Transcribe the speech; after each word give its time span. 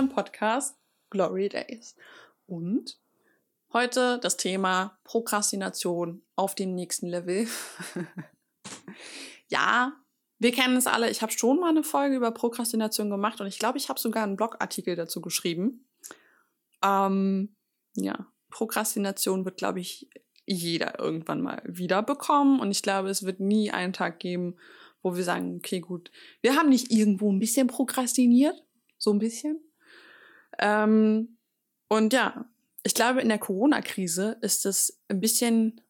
meinem 0.00 0.08
Podcast 0.08 0.78
Glory 1.10 1.50
Days. 1.50 1.94
Und 2.46 2.98
heute 3.74 4.18
das 4.22 4.38
Thema 4.38 4.98
Prokrastination 5.04 6.22
auf 6.36 6.54
dem 6.54 6.74
nächsten 6.74 7.06
Level. 7.06 7.46
ja, 9.48 9.92
wir 10.38 10.52
kennen 10.52 10.78
es 10.78 10.86
alle. 10.86 11.10
Ich 11.10 11.20
habe 11.20 11.32
schon 11.32 11.60
mal 11.60 11.68
eine 11.68 11.82
Folge 11.82 12.16
über 12.16 12.30
Prokrastination 12.30 13.10
gemacht 13.10 13.42
und 13.42 13.46
ich 13.46 13.58
glaube, 13.58 13.76
ich 13.76 13.90
habe 13.90 14.00
sogar 14.00 14.22
einen 14.22 14.38
Blogartikel 14.38 14.96
dazu 14.96 15.20
geschrieben. 15.20 15.86
Ähm, 16.82 17.54
ja, 17.94 18.26
Prokrastination 18.48 19.44
wird, 19.44 19.58
glaube 19.58 19.80
ich, 19.80 20.08
jeder 20.46 20.98
irgendwann 20.98 21.42
mal 21.42 21.60
wieder 21.66 22.02
bekommen. 22.02 22.58
Und 22.58 22.70
ich 22.70 22.80
glaube, 22.80 23.10
es 23.10 23.24
wird 23.24 23.38
nie 23.38 23.70
einen 23.70 23.92
Tag 23.92 24.18
geben, 24.18 24.56
wo 25.02 25.14
wir 25.14 25.24
sagen, 25.24 25.56
okay, 25.56 25.80
gut, 25.80 26.10
wir 26.40 26.56
haben 26.56 26.70
nicht 26.70 26.90
irgendwo 26.90 27.30
ein 27.30 27.38
bisschen 27.38 27.66
prokrastiniert, 27.66 28.64
so 28.96 29.12
ein 29.12 29.18
bisschen. 29.18 29.60
Ähm, 30.60 31.38
und 31.88 32.12
ja, 32.12 32.44
ich 32.82 32.94
glaube, 32.94 33.20
in 33.20 33.28
der 33.28 33.38
Corona-Krise 33.38 34.38
ist 34.40 34.64
es 34.66 35.02
ein 35.08 35.20
bisschen 35.20 35.80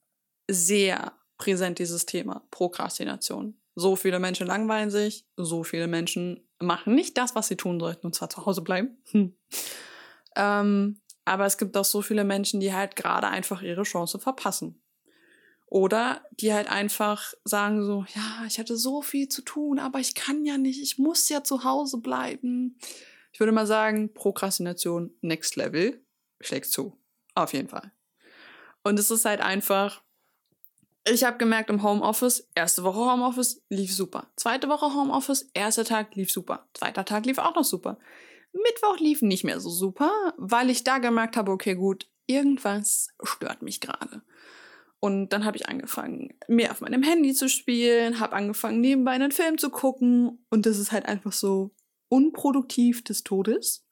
sehr 0.49 1.13
präsent, 1.37 1.79
dieses 1.79 2.07
Thema 2.07 2.47
Prokrastination. 2.51 3.57
So 3.75 3.97
viele 3.97 4.19
Menschen 4.19 4.47
langweilen 4.47 4.91
sich, 4.91 5.27
so 5.37 5.63
viele 5.63 5.87
Menschen 5.87 6.49
machen 6.59 6.95
nicht 6.95 7.17
das, 7.17 7.35
was 7.35 7.49
sie 7.49 7.57
tun 7.57 7.81
sollten, 7.81 8.07
und 8.07 8.15
zwar 8.15 8.31
zu 8.31 8.45
Hause 8.45 8.63
bleiben. 8.63 8.99
Hm. 9.11 9.35
Ähm, 10.37 11.01
aber 11.25 11.47
es 11.47 11.59
gibt 11.59 11.77
auch 11.77 11.85
so 11.85 12.03
viele 12.03 12.25
Menschen, 12.25 12.61
die 12.61 12.75
halt 12.75 12.97
gerade 12.97 13.29
einfach 13.29 13.63
ihre 13.63 13.85
Chance 13.85 14.19
verpassen. 14.19 14.83
Oder 15.67 16.27
die 16.33 16.53
halt 16.53 16.69
einfach 16.69 17.33
sagen 17.45 17.85
so, 17.85 18.05
ja, 18.15 18.45
ich 18.47 18.59
hatte 18.59 18.77
so 18.77 19.03
viel 19.03 19.29
zu 19.29 19.43
tun, 19.43 19.79
aber 19.79 20.01
ich 20.01 20.17
kann 20.17 20.45
ja 20.45 20.59
nicht, 20.59 20.83
ich 20.83 20.99
muss 20.99 21.29
ja 21.29 21.45
zu 21.45 21.63
Hause 21.63 21.99
bleiben. 21.99 22.77
Ich 23.33 23.41
würde 23.41 23.53
mal 23.53 23.67
sagen, 23.67 24.13
Prokrastination 24.13 25.15
next 25.21 25.57
level 25.57 26.01
schlägt 26.41 26.67
zu. 26.67 26.97
Auf 27.35 27.53
jeden 27.53 27.69
Fall. 27.69 27.93
Und 28.83 28.99
es 28.99 29.11
ist 29.11 29.25
halt 29.25 29.41
einfach, 29.41 30.03
ich 31.07 31.25
habe 31.25 31.39
gemerkt 31.39 31.71
im 31.71 31.83
Homeoffice, 31.83 32.49
erste 32.55 32.83
Woche 32.83 32.99
Homeoffice 32.99 33.63
lief 33.69 33.95
super. 33.95 34.31
Zweite 34.37 34.69
Woche 34.69 34.95
Homeoffice, 34.95 35.51
erster 35.55 35.85
Tag 35.85 36.15
lief 36.15 36.31
super. 36.31 36.69
Zweiter 36.75 37.05
Tag 37.05 37.27
lief 37.27 37.39
auch 37.39 37.55
noch 37.55 37.65
super. 37.65 37.99
Mittwoch 38.53 38.99
lief 38.99 39.23
nicht 39.23 39.45
mehr 39.45 39.61
so 39.61 39.71
super, 39.71 40.35
weil 40.37 40.71
ich 40.71 40.83
da 40.83 40.99
gemerkt 40.99 41.37
habe, 41.37 41.53
okay, 41.53 41.75
gut, 41.75 42.09
irgendwas 42.27 43.09
stört 43.23 43.63
mich 43.63 43.81
gerade. 43.81 44.23
Und 44.99 45.31
dann 45.31 45.47
habe 45.47 45.57
ich 45.57 45.69
angefangen, 45.69 46.35
mehr 46.47 46.73
auf 46.73 46.83
meinem 46.83 47.03
Handy 47.03 47.33
zu 47.33 47.49
spielen, 47.49 48.21
habe 48.21 48.37
angefangen, 48.37 48.81
nebenbei 48.81 49.13
einen 49.13 49.33
Film 49.33 49.57
zu 49.57 49.71
gucken. 49.71 50.45
Und 50.51 50.67
das 50.67 50.79
ist 50.79 50.93
halt 50.93 51.07
einfach 51.07 51.33
so 51.33 51.71
unproduktiv 52.11 53.03
des 53.03 53.25
Todes. 53.25 53.87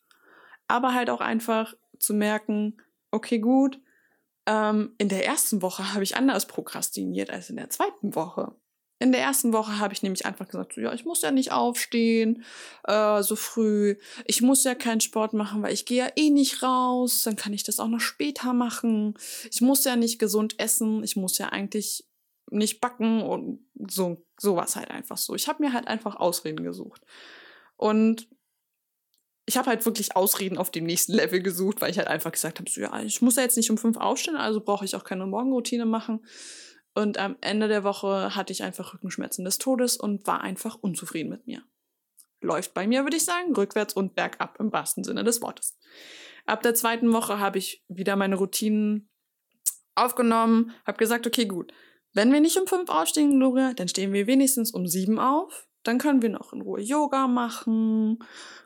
Aber 0.67 0.93
halt 0.93 1.09
auch 1.09 1.23
einfach 1.23 1.75
zu 1.99 2.13
merken, 2.13 2.77
okay, 3.11 3.39
gut, 3.39 3.81
ähm, 4.47 4.95
in 4.99 5.09
der 5.09 5.25
ersten 5.25 5.63
Woche 5.63 5.95
habe 5.95 6.05
ich 6.05 6.17
anders 6.17 6.47
prokrastiniert 6.47 7.31
als 7.31 7.49
in 7.49 7.57
der 7.57 7.71
zweiten 7.71 8.15
Woche. 8.15 8.55
In 9.01 9.13
der 9.13 9.21
ersten 9.21 9.53
Woche 9.53 9.79
habe 9.79 9.95
ich 9.95 10.03
nämlich 10.03 10.27
einfach 10.27 10.47
gesagt, 10.47 10.73
so, 10.73 10.81
ja, 10.81 10.93
ich 10.93 11.05
muss 11.05 11.23
ja 11.23 11.31
nicht 11.31 11.53
aufstehen 11.53 12.43
äh, 12.85 13.23
so 13.23 13.37
früh. 13.37 13.97
Ich 14.25 14.43
muss 14.43 14.65
ja 14.65 14.75
keinen 14.75 15.01
Sport 15.01 15.35
machen, 15.35 15.63
weil 15.63 15.73
ich 15.73 15.87
gehe 15.87 15.99
ja 15.99 16.11
eh 16.17 16.31
nicht 16.31 16.65
raus. 16.65 17.23
Dann 17.23 17.37
kann 17.37 17.53
ich 17.53 17.63
das 17.63 17.79
auch 17.79 17.87
noch 17.87 18.01
später 18.01 18.53
machen. 18.53 19.15
Ich 19.53 19.61
muss 19.61 19.85
ja 19.85 19.95
nicht 19.95 20.19
gesund 20.19 20.59
essen. 20.59 21.05
Ich 21.05 21.15
muss 21.15 21.39
ja 21.39 21.51
eigentlich 21.51 22.09
nicht 22.51 22.81
backen 22.81 23.23
und 23.23 23.61
so 23.89 24.25
sowas 24.41 24.75
halt 24.75 24.91
einfach 24.91 25.19
so. 25.19 25.35
Ich 25.35 25.47
habe 25.47 25.63
mir 25.63 25.73
halt 25.73 25.87
einfach 25.87 26.17
Ausreden 26.17 26.65
gesucht. 26.65 27.03
Und 27.79 28.29
ich 29.47 29.57
habe 29.57 29.71
halt 29.71 29.87
wirklich 29.87 30.15
Ausreden 30.15 30.59
auf 30.59 30.71
dem 30.71 30.85
nächsten 30.85 31.15
Level 31.15 31.41
gesucht, 31.41 31.81
weil 31.81 31.91
ich 31.91 31.97
halt 31.97 32.09
einfach 32.09 32.33
gesagt 32.33 32.59
habe, 32.59 32.69
so 32.69 32.83
ja, 32.83 33.01
ich 33.01 33.23
muss 33.23 33.37
ja 33.37 33.43
jetzt 33.43 33.57
nicht 33.57 33.71
um 33.71 33.79
fünf 33.79 33.97
aufstehen, 33.97 34.37
also 34.37 34.61
brauche 34.61 34.85
ich 34.85 34.95
auch 34.95 35.05
keine 35.05 35.25
Morgenroutine 35.25 35.87
machen. 35.87 36.27
Und 36.95 37.17
am 37.17 37.37
Ende 37.41 37.69
der 37.69 37.85
Woche 37.85 38.35
hatte 38.35 38.53
ich 38.53 38.63
einfach 38.63 38.93
Rückenschmerzen 38.93 39.45
des 39.45 39.57
Todes 39.57 39.97
und 39.97 40.27
war 40.27 40.43
einfach 40.43 40.75
unzufrieden 40.75 41.31
mit 41.31 41.47
mir. 41.47 41.63
Läuft 42.41 42.75
bei 42.75 42.87
mir, 42.87 43.05
würde 43.05 43.17
ich 43.17 43.25
sagen, 43.25 43.55
rückwärts 43.55 43.95
und 43.95 44.15
bergab 44.15 44.59
im 44.61 44.73
wahrsten 44.73 45.05
Sinne 45.05 45.25
des 45.25 45.41
Wortes. 45.41 45.79
Ab 46.45 46.63
der 46.63 46.75
zweiten 46.75 47.13
Woche 47.13 47.39
habe 47.39 47.59
ich 47.59 47.85
wieder 47.89 48.17
meine 48.17 48.37
Routinen 48.37 49.09
aufgenommen, 49.95 50.73
habe 50.87 50.99
gesagt, 50.99 51.27
okay, 51.27 51.47
gut, 51.47 51.73
wenn 52.13 52.33
wir 52.33 52.41
nicht 52.41 52.59
um 52.59 52.67
fünf 52.67 52.91
aufstehen, 52.91 53.39
Gloria, 53.39 53.73
dann 53.75 53.89
stehen 53.89 54.13
wir 54.13 54.27
wenigstens 54.27 54.73
um 54.73 54.87
sieben 54.87 55.19
auf. 55.19 55.69
Dann 55.89 55.97
können 55.97 56.21
wir 56.21 56.29
noch 56.29 56.53
in 56.53 56.61
Ruhe 56.61 56.83
Yoga 56.83 57.29
machen, 57.29 58.19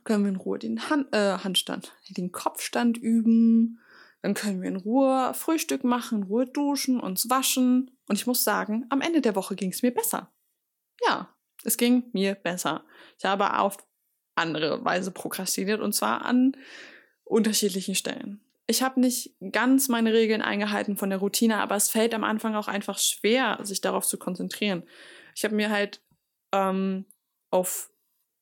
können 0.03 0.25
wir 0.25 0.31
in 0.31 0.37
Ruhe 0.37 0.59
den 0.59 0.91
Hand, 0.91 1.15
äh, 1.15 1.39
Handstand, 1.39 1.93
den 2.09 2.33
Kopfstand 2.33 2.99
üben, 2.99 3.79
dann 4.23 4.35
können 4.35 4.61
wir 4.61 4.69
in 4.69 4.75
Ruhe 4.75 5.33
Frühstück 5.33 5.85
machen, 5.85 6.23
in 6.23 6.25
Ruhe 6.25 6.47
duschen, 6.47 6.99
uns 6.99 7.31
waschen. 7.31 7.93
Und 8.09 8.17
ich 8.17 8.27
muss 8.27 8.43
sagen, 8.43 8.87
am 8.89 9.01
Ende 9.01 9.21
der 9.21 9.37
Woche 9.37 9.55
ging 9.55 9.71
es 9.71 9.83
mir 9.83 9.95
besser. 9.95 10.33
Ja, 11.07 11.33
es 11.63 11.77
ging 11.77 12.11
mir 12.13 12.35
besser. 12.35 12.85
Ich 13.17 13.25
habe 13.25 13.57
auf 13.57 13.77
andere 14.35 14.85
Weise 14.85 15.13
prokrastiniert 15.13 15.81
und 15.81 15.95
zwar 15.95 16.25
an 16.25 16.57
unterschiedlichen 17.23 17.95
Stellen. 17.95 18.41
Ich 18.67 18.83
habe 18.83 18.99
nicht 18.99 19.37
ganz 19.53 19.89
meine 19.89 20.13
Regeln 20.13 20.43
eingehalten 20.43 20.97
von 20.97 21.11
der 21.11 21.21
Routine, 21.21 21.59
aber 21.59 21.77
es 21.77 21.89
fällt 21.89 22.15
am 22.15 22.25
Anfang 22.25 22.57
auch 22.57 22.67
einfach 22.67 22.99
schwer, 22.99 23.61
sich 23.63 23.81
darauf 23.81 24.09
zu 24.09 24.19
konzentrieren. 24.19 24.83
Ich 25.37 25.45
habe 25.45 25.55
mir 25.55 25.71
halt 25.71 26.03
ähm, 26.53 27.07
auf 27.53 27.91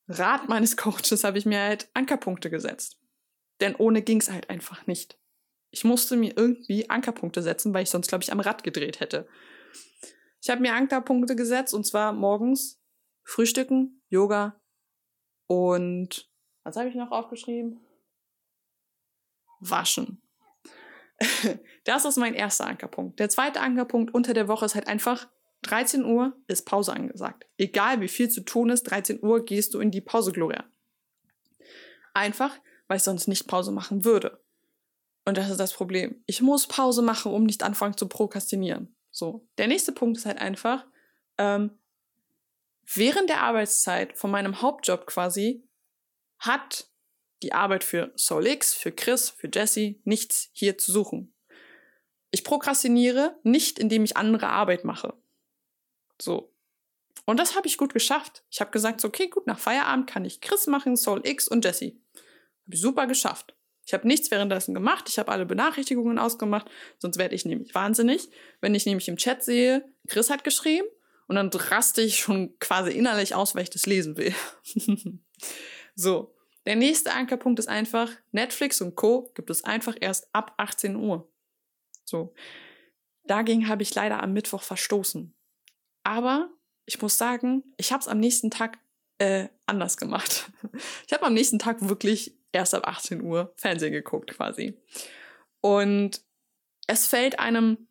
Rat 0.09 0.49
meines 0.49 0.77
Coaches 0.77 1.25
habe 1.25 1.39
ich 1.39 1.47
mir 1.47 1.61
halt 1.61 1.89
Ankerpunkte 1.95 2.51
gesetzt. 2.51 2.99
Denn 3.61 3.77
ohne 3.77 4.03
ging 4.03 4.21
es 4.21 4.31
halt 4.31 4.51
einfach 4.51 4.87
nicht. 4.87 5.19
Ich 5.71 5.85
musste 5.85 6.17
mir 6.17 6.37
irgendwie 6.37 6.91
Ankerpunkte 6.91 7.43
setzen, 7.43 7.73
weil 7.75 7.85
ich 7.85 7.91
sonst, 7.91 8.09
glaube 8.09 8.25
ich, 8.25 8.33
am 8.33 8.41
Rad 8.41 8.65
gedreht 8.65 9.01
hätte. 9.01 9.29
Ich 10.43 10.51
habe 10.51 10.63
mir 10.63 10.75
Ankerpunkte 10.75 11.37
gesetzt 11.37 11.75
und 11.75 11.87
zwar 11.87 12.13
morgens 12.13 12.83
Frühstücken, 13.23 14.03
Yoga 14.09 14.61
und 15.47 16.31
was 16.65 16.77
habe 16.77 16.89
ich 16.89 16.95
noch 16.95 17.11
aufgeschrieben? 17.11 17.81
Waschen. 19.61 20.23
Das 21.85 22.05
ist 22.05 22.19
mein 22.19 22.35
erster 22.35 22.67
Ankerpunkt. 22.67 23.19
Der 23.19 23.31
zweite 23.31 23.61
Ankerpunkt 23.61 24.13
unter 24.13 24.35
der 24.35 24.49
Woche 24.49 24.67
ist 24.67 24.75
halt 24.75 24.87
einfach 24.87 25.29
13 25.63 26.05
Uhr 26.05 26.37
ist 26.47 26.65
Pause 26.65 26.93
angesagt. 26.93 27.47
Egal 27.59 28.01
wie 28.01 28.09
viel 28.09 28.29
zu 28.29 28.43
tun 28.43 28.71
ist, 28.71 28.85
13 28.85 29.23
Uhr 29.23 29.45
gehst 29.45 29.75
du 29.75 29.81
in 29.81 29.91
die 29.91 30.01
Pause, 30.01 30.33
Gloria. 30.33 30.65
Einfach, 32.15 32.59
weil 32.89 32.97
ich 32.97 33.03
sonst 33.03 33.29
nicht 33.29 33.47
Pause 33.47 33.73
machen 33.73 34.05
würde. 34.05 34.43
Und 35.25 35.37
das 35.37 35.51
ist 35.51 35.61
das 35.61 35.73
Problem. 35.73 36.23
Ich 36.27 36.41
muss 36.41 36.67
Pause 36.67 37.03
machen, 37.03 37.33
um 37.33 37.45
nicht 37.45 37.63
anfangen 37.63 37.97
zu 37.97 38.09
prokrastinieren. 38.09 38.97
So. 39.11 39.47
Der 39.59 39.67
nächste 39.67 39.93
Punkt 39.93 40.17
ist 40.17 40.27
halt 40.27 40.39
einfach, 40.39 40.87
ähm, 41.39 41.79
während 42.95 43.29
der 43.29 43.43
Arbeitszeit 43.43 44.17
von 44.17 44.31
meinem 44.31 44.63
Hauptjob 44.63 45.07
quasi 45.07 45.65
hat 46.39 46.89
die 47.43 47.53
Arbeit 47.53 47.85
für 47.85 48.13
Soul 48.17 48.47
X, 48.47 48.75
für 48.75 48.93
Chris, 48.93 49.31
für 49.31 49.49
Jesse 49.53 49.97
nichts 50.05 50.51
hier 50.53 50.79
zu 50.79 50.93
suchen. 50.93 51.35
Ich 52.31 52.45
prokrastiniere 52.45 53.39
nicht, 53.43 53.79
indem 53.79 54.05
ich 54.05 54.17
andere 54.17 54.49
Arbeit 54.49 54.85
mache. 54.85 55.15
So. 56.21 56.53
Und 57.27 57.39
das 57.39 57.57
habe 57.57 57.67
ich 57.67 57.77
gut 57.77 57.93
geschafft. 57.93 58.45
Ich 58.51 58.61
habe 58.61 58.71
gesagt, 58.71 59.01
so, 59.01 59.09
okay, 59.09 59.29
gut, 59.29 59.47
nach 59.47 59.59
Feierabend 59.59 60.09
kann 60.09 60.25
ich 60.25 60.41
Chris 60.41 60.67
machen, 60.67 60.97
Soul 60.97 61.21
X 61.25 61.49
und 61.49 61.65
Jesse. 61.65 61.93
Habe 62.65 62.75
ich 62.75 62.81
super 62.81 63.07
geschafft. 63.07 63.55
Ich 63.87 63.95
habe 63.95 64.07
nichts 64.07 64.31
währenddessen 64.31 64.73
gemacht, 64.73 65.09
ich 65.09 65.19
habe 65.19 65.33
alle 65.33 65.47
Benachrichtigungen 65.47 66.19
ausgemacht, 66.19 66.71
sonst 66.99 67.19
werde 67.19 67.35
ich 67.35 67.45
nämlich 67.45 67.75
wahnsinnig. 67.75 68.29
Wenn 68.61 68.75
ich 68.75 68.87
nämlich 68.87 69.09
im 69.09 69.17
Chat 69.17 69.43
sehe, 69.43 69.85
Chris 70.07 70.31
hat 70.31 70.45
geschrieben 70.45 70.87
und 71.27 71.35
dann 71.35 71.49
raste 71.49 72.01
ich 72.01 72.19
schon 72.21 72.57
quasi 72.61 72.93
innerlich 72.93 73.35
aus, 73.35 73.55
weil 73.55 73.65
ich 73.65 73.71
das 73.71 73.87
lesen 73.87 74.17
will. 74.17 74.33
so, 75.97 76.37
der 76.67 76.77
nächste 76.77 77.13
Ankerpunkt 77.13 77.59
ist 77.59 77.69
einfach, 77.69 78.11
Netflix 78.31 78.81
und 78.81 78.95
Co. 78.95 79.33
gibt 79.35 79.51
es 79.51 79.65
einfach 79.65 79.97
erst 80.01 80.29
ab 80.33 80.55
18 80.59 80.95
Uhr. 80.95 81.29
So, 82.05 82.33
dagegen 83.25 83.67
habe 83.67 83.83
ich 83.83 83.95
leider 83.95 84.23
am 84.23 84.33
Mittwoch 84.33 84.63
verstoßen. 84.63 85.35
Aber 86.03 86.51
ich 86.87 87.01
muss 87.01 87.19
sagen, 87.19 87.63
ich 87.77 87.93
habe 87.93 88.01
es 88.01 88.09
am 88.09 88.19
nächsten 88.19 88.51
Tag 88.51 88.79
äh, 89.19 89.49
anders 89.67 89.97
gemacht. 89.97 90.51
Ich 91.07 91.13
habe 91.13 91.27
am 91.27 91.35
nächsten 91.35 91.59
Tag 91.59 91.89
wirklich 91.89 92.37
erst 92.53 92.75
ab 92.75 92.87
18 92.87 93.21
Uhr 93.23 93.53
Fernsehen 93.57 93.93
geguckt 93.93 94.31
quasi. 94.31 94.79
Und 95.61 96.23
es 96.87 97.07
fällt 97.07 97.39
einem 97.39 97.89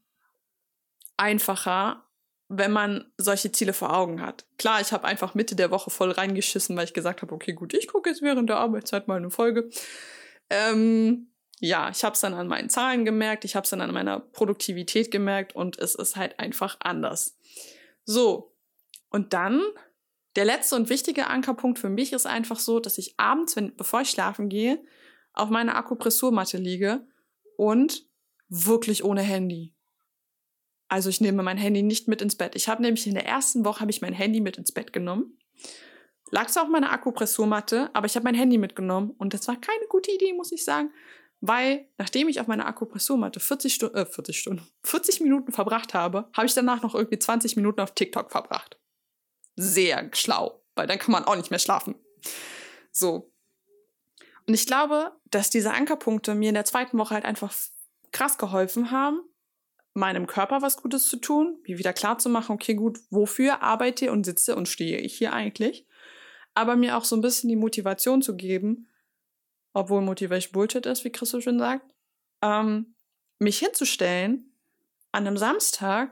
einfacher, 1.17 2.05
wenn 2.47 2.71
man 2.71 3.11
solche 3.17 3.51
Ziele 3.51 3.73
vor 3.73 3.95
Augen 3.95 4.21
hat. 4.21 4.45
Klar, 4.57 4.81
ich 4.81 4.91
habe 4.91 5.05
einfach 5.05 5.35
Mitte 5.35 5.55
der 5.55 5.69
Woche 5.69 5.91
voll 5.91 6.11
reingeschissen, 6.11 6.75
weil 6.75 6.85
ich 6.85 6.93
gesagt 6.93 7.21
habe, 7.21 7.33
okay, 7.35 7.53
gut, 7.53 7.73
ich 7.73 7.87
gucke 7.87 8.09
jetzt 8.09 8.21
während 8.21 8.49
der 8.49 8.57
Arbeitszeit 8.57 9.07
mal 9.07 9.17
eine 9.17 9.29
Folge. 9.29 9.69
Ähm, 10.49 11.27
ja, 11.59 11.89
ich 11.89 12.03
habe 12.03 12.13
es 12.13 12.21
dann 12.21 12.33
an 12.33 12.47
meinen 12.47 12.69
Zahlen 12.69 13.05
gemerkt, 13.05 13.45
ich 13.45 13.55
habe 13.55 13.65
es 13.65 13.69
dann 13.69 13.81
an 13.81 13.93
meiner 13.93 14.19
Produktivität 14.19 15.11
gemerkt 15.11 15.55
und 15.55 15.77
es 15.77 15.93
ist 15.93 16.15
halt 16.15 16.39
einfach 16.39 16.77
anders. 16.79 17.37
So, 18.11 18.55
und 19.11 19.33
dann 19.33 19.61
der 20.35 20.43
letzte 20.43 20.75
und 20.75 20.89
wichtige 20.89 21.27
Ankerpunkt 21.27 21.77
für 21.77 21.89
mich 21.89 22.11
ist 22.11 22.25
einfach 22.25 22.57
so, 22.57 22.79
dass 22.79 22.97
ich 22.97 23.13
abends, 23.19 23.55
wenn, 23.55 23.75
bevor 23.75 24.01
ich 24.01 24.09
schlafen 24.09 24.49
gehe, 24.49 24.83
auf 25.33 25.51
meiner 25.51 25.75
Akupressurmatte 25.75 26.57
liege 26.57 27.05
und 27.55 28.07
wirklich 28.47 29.03
ohne 29.03 29.21
Handy. 29.21 29.75
Also 30.87 31.11
ich 31.11 31.21
nehme 31.21 31.43
mein 31.43 31.59
Handy 31.59 31.83
nicht 31.83 32.07
mit 32.07 32.23
ins 32.23 32.35
Bett. 32.35 32.55
Ich 32.55 32.67
habe 32.67 32.81
nämlich 32.81 33.05
in 33.05 33.13
der 33.13 33.27
ersten 33.27 33.63
Woche 33.63 33.81
habe 33.81 33.91
ich 33.91 34.01
mein 34.01 34.13
Handy 34.13 34.41
mit 34.41 34.57
ins 34.57 34.71
Bett 34.71 34.91
genommen. 34.91 35.37
Lag 36.31 36.47
es 36.47 36.57
auf 36.57 36.67
meiner 36.67 36.91
Akupressurmatte, 36.91 37.91
aber 37.93 38.07
ich 38.07 38.15
habe 38.15 38.23
mein 38.23 38.33
Handy 38.33 38.57
mitgenommen 38.57 39.11
und 39.19 39.35
das 39.35 39.47
war 39.47 39.61
keine 39.61 39.85
gute 39.87 40.11
Idee, 40.11 40.33
muss 40.33 40.51
ich 40.51 40.65
sagen, 40.65 40.91
weil 41.41 41.87
nachdem 41.97 42.27
ich 42.27 42.39
auf 42.39 42.47
meiner 42.47 42.65
Akupressurmatte 42.65 43.39
40 43.39 43.73
Stunden, 43.73 43.97
äh, 43.97 44.05
40 44.05 44.39
Stunden, 44.39 44.67
40 44.83 45.21
Minuten 45.21 45.51
verbracht 45.51 45.93
habe, 45.93 46.29
habe 46.33 46.47
ich 46.47 46.53
danach 46.53 46.81
noch 46.81 46.95
irgendwie 46.95 47.19
20 47.19 47.55
Minuten 47.55 47.79
auf 47.79 47.93
TikTok 47.93 48.31
verbracht. 48.31 48.77
Sehr 49.55 50.09
schlau, 50.13 50.61
weil 50.75 50.87
dann 50.87 50.99
kann 50.99 51.11
man 51.11 51.25
auch 51.25 51.35
nicht 51.35 51.49
mehr 51.49 51.59
schlafen. 51.59 51.95
So. 52.91 53.31
Und 54.47 54.53
ich 54.53 54.65
glaube, 54.65 55.13
dass 55.25 55.49
diese 55.49 55.71
Ankerpunkte 55.71 56.35
mir 56.35 56.49
in 56.49 56.55
der 56.55 56.65
zweiten 56.65 56.97
Woche 56.97 57.13
halt 57.13 57.25
einfach 57.25 57.53
krass 58.11 58.37
geholfen 58.37 58.91
haben, 58.91 59.21
meinem 59.93 60.27
Körper 60.27 60.61
was 60.61 60.77
Gutes 60.77 61.07
zu 61.07 61.17
tun, 61.17 61.59
mir 61.67 61.77
wieder 61.77 61.93
klar 61.93 62.17
zu 62.17 62.29
machen, 62.29 62.53
okay, 62.53 62.73
gut, 62.73 62.99
wofür 63.09 63.61
arbeite 63.61 64.11
und 64.11 64.25
sitze 64.25 64.55
und 64.55 64.67
stehe 64.67 64.97
ich 64.97 65.17
hier 65.17 65.33
eigentlich? 65.33 65.85
Aber 66.53 66.75
mir 66.75 66.97
auch 66.97 67.05
so 67.05 67.15
ein 67.15 67.21
bisschen 67.21 67.49
die 67.49 67.55
Motivation 67.55 68.21
zu 68.21 68.35
geben, 68.35 68.88
obwohl 69.73 70.01
Motivation 70.01 70.51
Bullshit 70.53 70.85
ist, 70.85 71.03
wie 71.03 71.11
Chris 71.11 71.29
so 71.29 71.41
schön 71.41 71.59
sagt, 71.59 71.93
ähm, 72.41 72.95
mich 73.37 73.59
hinzustellen 73.59 74.53
an 75.11 75.25
einem 75.25 75.37
Samstag 75.37 76.11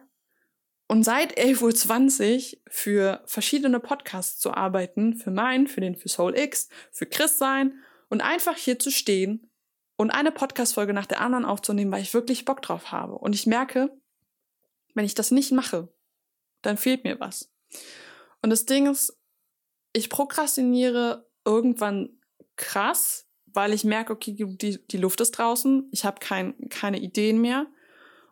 und 0.87 1.03
seit 1.03 1.37
11.20 1.37 2.53
Uhr 2.53 2.61
für 2.67 3.23
verschiedene 3.25 3.79
Podcasts 3.79 4.39
zu 4.39 4.53
arbeiten, 4.53 5.15
für 5.15 5.31
meinen, 5.31 5.67
für 5.67 5.81
den 5.81 5.95
für 5.95 6.09
Soul 6.09 6.37
X, 6.37 6.69
für 6.91 7.05
Chris 7.05 7.37
sein 7.37 7.83
und 8.09 8.21
einfach 8.21 8.55
hier 8.55 8.79
zu 8.79 8.89
stehen 8.89 9.49
und 9.97 10.11
eine 10.11 10.31
Podcast-Folge 10.31 10.93
nach 10.93 11.05
der 11.05 11.21
anderen 11.21 11.43
aufzunehmen, 11.43 11.91
weil 11.91 12.01
ich 12.01 12.13
wirklich 12.13 12.45
Bock 12.45 12.61
drauf 12.61 12.91
habe. 12.91 13.15
Und 13.15 13.35
ich 13.35 13.47
merke, 13.47 13.91
wenn 14.93 15.05
ich 15.05 15.15
das 15.15 15.31
nicht 15.31 15.51
mache, 15.51 15.89
dann 16.61 16.77
fehlt 16.77 17.03
mir 17.03 17.19
was. 17.19 17.51
Und 18.41 18.51
das 18.51 18.65
Ding 18.65 18.89
ist, 18.89 19.17
ich 19.93 20.09
prokrastiniere 20.09 21.29
irgendwann 21.43 22.21
krass, 22.55 23.26
weil 23.57 23.73
ich 23.73 23.83
merke, 23.83 24.13
okay, 24.13 24.35
die, 24.37 24.77
die 24.85 24.97
Luft 24.97 25.19
ist 25.19 25.31
draußen, 25.31 25.89
ich 25.91 26.05
habe 26.05 26.19
kein, 26.19 26.53
keine 26.69 26.99
Ideen 26.99 27.41
mehr. 27.41 27.65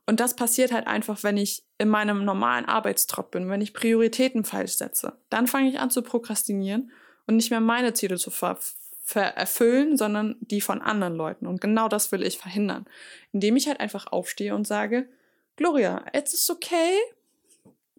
Und 0.05 0.19
das 0.19 0.35
passiert 0.35 0.71
halt 0.71 0.85
einfach, 0.85 1.23
wenn 1.23 1.35
ich 1.35 1.63
in 1.79 1.89
meinem 1.89 2.25
normalen 2.25 2.65
Arbeitstrott 2.65 3.31
bin, 3.31 3.49
wenn 3.49 3.59
ich 3.59 3.73
Prioritäten 3.73 4.43
falsch 4.43 4.73
setze. 4.73 5.17
Dann 5.31 5.47
fange 5.47 5.67
ich 5.67 5.79
an 5.79 5.89
zu 5.89 6.03
prokrastinieren 6.03 6.91
und 7.25 7.37
nicht 7.37 7.49
mehr 7.49 7.59
meine 7.59 7.93
Ziele 7.93 8.17
zu 8.17 8.29
ver 8.29 8.59
erfüllen, 9.07 9.97
sondern 9.97 10.35
die 10.41 10.61
von 10.61 10.79
anderen 10.79 11.15
Leuten. 11.15 11.47
Und 11.47 11.59
genau 11.59 11.87
das 11.87 12.11
will 12.11 12.21
ich 12.21 12.37
verhindern. 12.37 12.85
Indem 13.31 13.55
ich 13.55 13.67
halt 13.67 13.79
einfach 13.79 14.11
aufstehe 14.11 14.53
und 14.53 14.67
sage, 14.67 15.09
Gloria, 15.55 16.05
jetzt 16.13 16.35
ist 16.35 16.51
okay. 16.51 16.99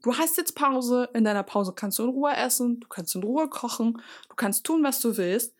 Du 0.02 0.16
hast 0.16 0.36
jetzt 0.36 0.54
Pause. 0.54 1.08
In 1.12 1.24
deiner 1.24 1.42
Pause 1.42 1.72
kannst 1.74 1.98
du 1.98 2.04
in 2.04 2.10
Ruhe 2.10 2.36
essen, 2.36 2.78
du 2.78 2.86
kannst 2.86 3.16
in 3.16 3.24
Ruhe 3.24 3.48
kochen, 3.48 4.00
du 4.28 4.36
kannst 4.36 4.64
tun, 4.64 4.84
was 4.84 5.00
du 5.00 5.16
willst. 5.16 5.56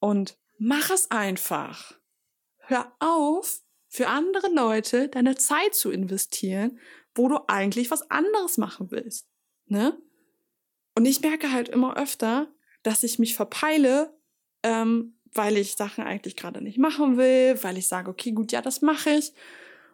Und 0.00 0.38
mach 0.58 0.90
es 0.90 1.10
einfach. 1.10 1.94
Hör 2.58 2.92
auf, 2.98 3.62
für 3.88 4.08
andere 4.08 4.52
Leute 4.52 5.08
deine 5.08 5.36
Zeit 5.36 5.74
zu 5.74 5.90
investieren, 5.90 6.78
wo 7.14 7.28
du 7.28 7.38
eigentlich 7.48 7.90
was 7.90 8.10
anderes 8.10 8.58
machen 8.58 8.90
willst. 8.90 9.28
Ne? 9.66 9.98
Und 10.94 11.06
ich 11.06 11.20
merke 11.22 11.52
halt 11.52 11.68
immer 11.68 11.96
öfter, 11.96 12.52
dass 12.82 13.02
ich 13.02 13.18
mich 13.18 13.34
verpeile 13.34 14.18
ähm, 14.62 15.18
weil 15.34 15.56
ich 15.56 15.74
Sachen 15.74 16.04
eigentlich 16.04 16.36
gerade 16.36 16.62
nicht 16.62 16.78
machen 16.78 17.16
will, 17.16 17.62
weil 17.62 17.78
ich 17.78 17.88
sage, 17.88 18.10
okay, 18.10 18.32
gut, 18.32 18.52
ja, 18.52 18.62
das 18.62 18.82
mache 18.82 19.10
ich. 19.10 19.32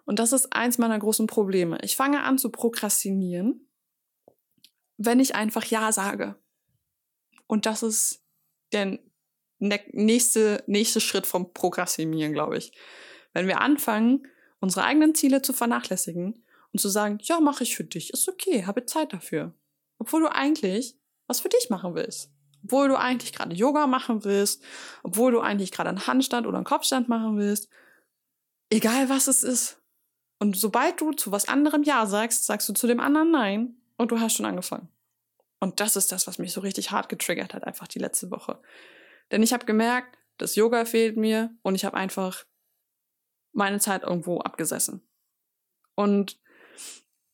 Und 0.05 0.19
das 0.19 0.33
ist 0.33 0.53
eins 0.53 0.79
meiner 0.79 0.99
großen 0.99 1.27
Probleme. 1.27 1.79
Ich 1.83 1.97
fange 1.97 2.23
an 2.23 2.39
zu 2.39 2.51
prokrastinieren, 2.51 3.69
wenn 4.97 5.21
ich 5.21 5.35
einfach 5.35 5.65
Ja 5.65 5.93
sage. 5.93 6.37
Und 7.47 7.67
das 7.67 7.83
ist 7.83 8.23
der 9.59 9.81
nächste, 9.93 10.63
nächste 10.67 11.01
Schritt 11.01 11.27
vom 11.27 11.53
Prokrastinieren, 11.53 12.33
glaube 12.33 12.59
ich. 12.59 12.73
Wenn 13.33 13.47
wir 13.47 13.61
anfangen, 13.61 14.27
unsere 14.61 14.85
eigenen 14.85 15.15
Ziele 15.15 15.43
zu 15.43 15.53
vernachlässigen 15.53 16.45
und 16.73 16.79
zu 16.79 16.89
sagen, 16.89 17.19
ja, 17.23 17.41
mache 17.41 17.65
ich 17.65 17.77
für 17.77 17.85
dich, 17.85 18.13
ist 18.13 18.29
okay, 18.29 18.67
habe 18.67 18.87
Zeit 18.87 19.13
dafür. 19.13 19.55
Obwohl 19.99 20.23
du 20.23 20.33
eigentlich 20.33 20.97
was 21.27 21.41
für 21.41 21.49
dich 21.49 21.71
machen 21.71 21.95
willst 21.95 22.35
obwohl 22.65 22.89
du 22.89 22.97
eigentlich 22.97 23.33
gerade 23.33 23.55
Yoga 23.55 23.87
machen 23.87 24.25
willst, 24.25 24.63
obwohl 25.03 25.33
du 25.33 25.41
eigentlich 25.41 25.71
gerade 25.71 25.91
einen 25.91 26.07
Handstand 26.07 26.47
oder 26.47 26.57
einen 26.57 26.65
Kopfstand 26.65 27.09
machen 27.09 27.37
willst, 27.37 27.69
egal 28.71 29.09
was 29.09 29.29
es 29.29 29.43
ist. 29.43 29.79
Und 30.39 30.57
sobald 30.57 31.01
du 31.01 31.13
zu 31.13 31.31
was 31.31 31.47
anderem 31.47 31.83
Ja 31.83 32.07
sagst, 32.07 32.47
sagst 32.47 32.69
du 32.69 32.73
zu 32.73 32.87
dem 32.87 33.01
anderen 33.01 33.31
Nein 33.31 33.77
und 33.97 34.11
du 34.11 34.19
hast 34.19 34.35
schon 34.35 34.47
angefangen. 34.47 34.89
Und 35.61 35.81
das 35.81 35.97
ist 35.97 36.11
das, 36.11 36.27
was 36.27 36.39
mich 36.39 36.53
so 36.53 36.61
richtig 36.61 36.91
hart 36.91 37.09
getriggert 37.09 37.55
hat, 37.55 37.65
einfach 37.65 37.87
die 37.87 37.99
letzte 37.99 38.31
Woche. 38.31 38.59
Denn 39.31 39.43
ich 39.43 39.53
habe 39.53 39.67
gemerkt, 39.67 40.19
das 40.39 40.57
Yoga 40.57 40.85
fehlt 40.85 41.17
mir 41.17 41.57
und 41.63 41.75
ich 41.75 41.85
habe 41.85 41.97
einfach 41.97 42.45
meine 43.53 43.79
Zeit 43.79 44.03
irgendwo 44.03 44.41
abgesessen. 44.41 45.07
Und 45.95 46.41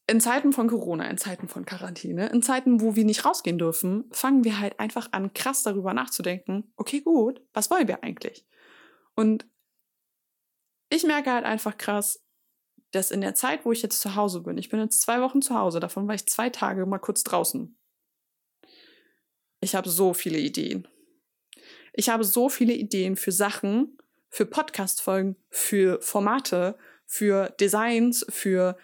in 0.07 0.21
Zeiten 0.21 0.53
von 0.53 0.69
Corona, 0.69 1.09
in 1.09 1.19
Zeiten 1.19 1.49
von 1.49 1.65
Quarantäne, 1.65 2.29
in 2.31 2.43
Zeiten, 2.43 2.81
wo 2.81 2.97
wir 2.97 3.05
nicht 3.05 3.25
rausgehen 3.25 3.59
dürfen, 3.59 4.11
fangen 4.11 4.45
wir 4.45 4.59
halt 4.59 4.81
einfach 4.81 5.09
an, 5.13 5.33
krass 5.33 5.63
darüber 5.63 5.95
nachzudenken, 5.95 6.73
okay, 6.77 7.01
gut, 7.01 7.41
was 7.53 7.71
wollen 7.71 7.87
wir 7.87 8.03
eigentlich? 8.03 8.45
Und 9.15 9.47
ich 10.91 11.05
merke 11.05 11.33
halt 11.33 11.45
einfach 11.45 11.79
krass, 11.79 12.25
dass 12.91 13.13
in 13.13 13.21
der 13.21 13.37
Zeit, 13.37 13.65
wo 13.65 13.71
ich 13.71 13.83
jetzt 13.83 14.01
zu 14.01 14.17
Hause 14.17 14.41
bin, 14.41 14.59
ich 14.59 14.69
bin 14.69 14.81
jetzt 14.81 15.01
zwei 15.01 15.21
Wochen 15.21 15.43
zu 15.43 15.55
Hause, 15.55 15.79
davon 15.79 16.09
war 16.09 16.17
ich 16.17 16.27
zwei 16.27 16.51
Tage 16.51 16.87
mal 16.87 16.99
kurz 16.99 17.23
draußen. 17.23 17.79
Ich 19.61 19.77
habe 19.77 19.89
so 19.89 20.13
viele 20.13 20.39
Ideen. 20.39 20.89
Ich 22.01 22.09
habe 22.09 22.25
so 22.25 22.49
viele 22.49 22.73
Ideen 22.73 23.15
für 23.15 23.31
Sachen, 23.31 23.99
für 24.31 24.47
Podcast-Folgen, 24.47 25.37
für 25.51 26.01
Formate, 26.01 26.79
für 27.05 27.51
Designs, 27.61 28.25
für 28.31 28.79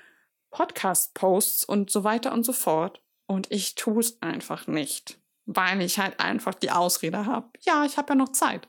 Podcast-Posts 0.51 1.65
und 1.65 1.89
so 1.89 2.05
weiter 2.05 2.35
und 2.35 2.45
so 2.45 2.53
fort. 2.53 3.01
Und 3.25 3.51
ich 3.51 3.75
tue 3.75 4.01
es 4.01 4.21
einfach 4.21 4.67
nicht, 4.67 5.19
weil 5.47 5.81
ich 5.81 5.99
halt 5.99 6.21
einfach 6.21 6.53
die 6.53 6.71
Ausrede 6.71 7.25
habe, 7.25 7.49
ja, 7.61 7.87
ich 7.87 7.97
habe 7.97 8.11
ja 8.11 8.17
noch 8.17 8.33
Zeit. 8.33 8.69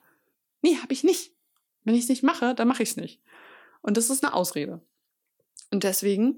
Nee, 0.62 0.78
habe 0.78 0.94
ich 0.94 1.04
nicht. 1.04 1.34
Wenn 1.84 1.96
ich 1.96 2.04
es 2.04 2.10
nicht 2.10 2.24
mache, 2.24 2.56
dann 2.56 2.70
mache 2.70 2.84
ich 2.84 2.92
es 2.92 2.96
nicht. 2.96 3.22
Und 3.82 3.98
das 3.98 4.10
ist 4.10 4.24
eine 4.24 4.34
Ausrede. 4.34 4.80
Und 5.72 5.84
deswegen 5.84 6.38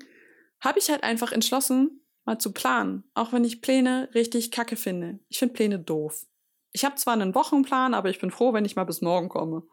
habe 0.61 0.79
ich 0.79 0.89
halt 0.89 1.03
einfach 1.03 1.31
entschlossen, 1.31 2.01
mal 2.25 2.39
zu 2.39 2.53
planen, 2.53 3.03
auch 3.13 3.33
wenn 3.33 3.43
ich 3.43 3.61
Pläne 3.61 4.09
richtig 4.15 4.49
kacke 4.49 4.77
finde. 4.77 5.19
Ich 5.27 5.37
finde 5.37 5.53
Pläne 5.53 5.77
doof. 5.77 6.25
Ich 6.71 6.85
habe 6.85 6.95
zwar 6.95 7.13
einen 7.13 7.35
Wochenplan, 7.35 7.93
aber 7.93 8.09
ich 8.09 8.19
bin 8.19 8.31
froh, 8.31 8.53
wenn 8.53 8.65
ich 8.65 8.75
mal 8.75 8.83
bis 8.83 9.01
morgen 9.01 9.29
komme. 9.29 9.63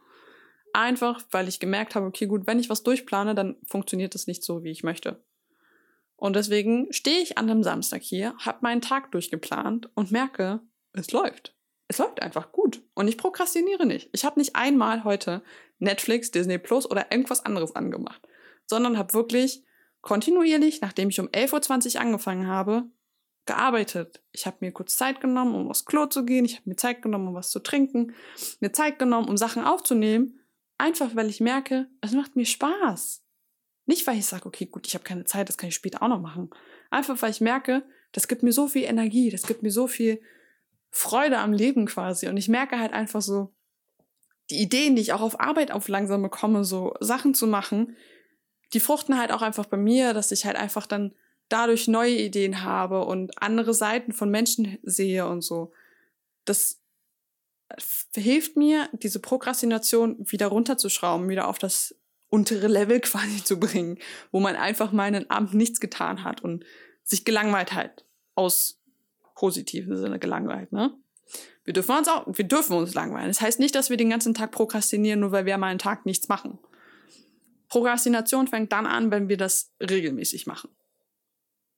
Einfach, 0.73 1.23
weil 1.31 1.49
ich 1.49 1.61
gemerkt 1.61 1.95
habe, 1.95 2.07
okay, 2.07 2.27
gut, 2.27 2.47
wenn 2.47 2.59
ich 2.59 2.71
was 2.71 2.83
durchplane, 2.83 3.35
dann 3.35 3.57
funktioniert 3.65 4.15
es 4.15 4.27
nicht 4.27 4.45
so, 4.45 4.63
wie 4.63 4.71
ich 4.71 4.83
möchte. 4.83 5.25
Und 6.17 6.37
deswegen 6.37 6.93
stehe 6.93 7.21
ich 7.21 7.39
an 7.39 7.51
einem 7.51 7.63
Samstag 7.63 8.03
hier, 8.03 8.35
habe 8.39 8.59
meinen 8.63 8.81
Tag 8.81 9.13
durchgeplant 9.13 9.91
und 9.95 10.11
merke, 10.11 10.61
es 10.93 11.13
läuft. 11.13 11.55
Es 11.89 11.99
läuft 11.99 12.21
einfach 12.23 12.53
gut. 12.53 12.83
Und 12.95 13.07
ich 13.09 13.19
prokrastiniere 13.19 13.87
nicht. 13.87 14.09
Ich 14.13 14.25
habe 14.25 14.41
nicht 14.41 14.57
einmal 14.57 15.05
heute 15.05 15.43
Netflix, 15.79 16.31
Disney 16.31 16.59
Plus 16.59 16.91
oder 16.91 17.13
irgendwas 17.13 17.45
anderes 17.45 17.77
angemacht, 17.77 18.27
sondern 18.67 18.99
habe 18.99 19.15
wirklich 19.15 19.65
kontinuierlich, 20.01 20.81
nachdem 20.81 21.11
ich 21.11 21.21
um 21.21 21.29
11.20 21.29 21.95
Uhr 21.95 22.01
angefangen 22.01 22.47
habe, 22.47 22.85
gearbeitet. 23.47 24.23
Ich 24.33 24.47
habe 24.47 24.59
mir 24.61 24.73
kurz 24.73 24.97
Zeit 24.97 25.21
genommen, 25.21 25.55
um 25.55 25.71
aufs 25.71 25.85
Klo 25.85 26.07
zu 26.07 26.25
gehen. 26.25 26.45
Ich 26.45 26.57
habe 26.57 26.69
mir 26.69 26.77
Zeit 26.77 27.03
genommen, 27.03 27.29
um 27.29 27.35
was 27.35 27.51
zu 27.51 27.61
trinken. 27.61 28.15
Mir 28.61 28.73
Zeit 28.73 28.99
genommen, 28.99 29.29
um 29.29 29.37
Sachen 29.37 29.65
aufzunehmen. 29.65 30.41
Einfach 30.79 31.15
weil 31.15 31.29
ich 31.29 31.41
merke, 31.41 31.89
es 32.01 32.13
macht 32.13 32.37
mir 32.37 32.45
Spaß. 32.45 33.23
Nicht, 33.87 34.07
weil 34.07 34.19
ich 34.19 34.27
sage, 34.27 34.47
okay, 34.47 34.67
gut, 34.67 34.87
ich 34.87 34.95
habe 34.95 35.05
keine 35.05 35.25
Zeit, 35.25 35.49
das 35.49 35.57
kann 35.57 35.69
ich 35.69 35.75
später 35.75 36.03
auch 36.03 36.09
noch 36.09 36.21
machen. 36.21 36.51
Einfach, 36.91 37.21
weil 37.23 37.31
ich 37.31 37.41
merke, 37.41 37.85
das 38.13 38.29
gibt 38.29 38.43
mir 38.43 38.53
so 38.53 38.67
viel 38.67 38.85
Energie, 38.85 39.31
das 39.31 39.47
gibt 39.47 39.63
mir 39.63 39.71
so 39.71 39.87
viel 39.87 40.21
Freude 40.91 41.39
am 41.39 41.53
Leben 41.53 41.87
quasi. 41.87 42.29
Und 42.29 42.37
ich 42.37 42.49
merke 42.49 42.79
halt 42.79 42.93
einfach 42.93 43.23
so, 43.23 43.55
die 44.51 44.61
Ideen, 44.61 44.97
die 44.97 45.03
ich 45.03 45.13
auch 45.13 45.21
auf 45.21 45.41
Arbeit 45.41 45.71
auf 45.71 45.89
langsam 45.89 46.23
bekomme, 46.23 46.65
so 46.65 46.95
Sachen 47.01 47.35
zu 47.35 47.47
machen, 47.47 47.97
die 48.73 48.81
fruchten 48.81 49.19
halt 49.19 49.33
auch 49.33 49.43
einfach 49.43 49.67
bei 49.67 49.77
mir, 49.77 50.15
dass 50.15 50.33
ich 50.33 50.47
halt 50.47 50.57
einfach 50.57 50.87
dann 50.87 51.15
dadurch 51.49 51.89
neue 51.89 52.17
Ideen 52.17 52.63
habe 52.63 53.05
und 53.05 53.41
andere 53.43 53.75
Seiten 53.75 54.13
von 54.13 54.31
Menschen 54.31 54.79
sehe 54.83 55.27
und 55.27 55.43
so. 55.43 55.73
Das 56.45 56.81
hilft 58.15 58.57
mir, 58.57 58.89
diese 58.93 59.21
Prokrastination 59.21 60.17
wieder 60.19 60.49
runterzuschrauben, 60.49 61.29
wieder 61.29 61.49
auf 61.49 61.59
das 61.59 61.95
untere 62.29 62.69
Level 62.69 63.01
quasi 63.03 63.43
zu 63.43 63.59
bringen, 63.59 63.99
wo 64.31 64.41
man 64.41 64.57
einfach 64.57 64.93
mal 64.93 65.05
einen 65.05 65.31
Abend 65.31 65.55
nichts 65.55 65.81
getan 65.81 66.25
hat 66.25 66.43
und 66.43 66.65
sich 67.03 67.25
gelangweilt 67.25 67.73
hat 67.73 68.05
aus 68.35 68.81
positiven 69.35 69.97
Sinne 69.97 70.19
gelangweilt, 70.19 70.73
ne? 70.73 70.95
Wir 71.65 71.73
dürfen 71.73 71.97
uns 71.97 72.07
auch, 72.07 72.25
wir 72.29 72.47
dürfen 72.47 72.77
uns 72.77 72.95
langweilen. 72.95 73.27
Das 73.27 73.41
heißt 73.41 73.59
nicht, 73.59 73.75
dass 73.75 73.91
wir 73.91 73.97
den 73.97 74.09
ganzen 74.09 74.35
Tag 74.35 74.53
prokrastinieren, 74.53 75.19
nur 75.19 75.33
weil 75.33 75.47
wir 75.47 75.59
mal 75.59 75.67
einen 75.67 75.81
Tag 75.81 76.07
nichts 76.07 76.29
machen. 76.29 76.61
Prokrastination 77.69 78.47
fängt 78.47 78.73
dann 78.73 78.87
an, 78.87 79.11
wenn 79.11 79.29
wir 79.29 79.37
das 79.37 79.73
regelmäßig 79.81 80.47
machen. 80.47 80.71